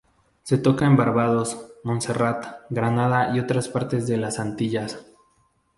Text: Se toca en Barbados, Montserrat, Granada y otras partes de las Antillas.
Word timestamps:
Se 0.41 0.57
toca 0.57 0.87
en 0.87 0.97
Barbados, 0.97 1.73
Montserrat, 1.83 2.65
Granada 2.71 3.35
y 3.35 3.39
otras 3.39 3.67
partes 3.69 4.07
de 4.07 4.17
las 4.17 4.39
Antillas. 4.39 5.05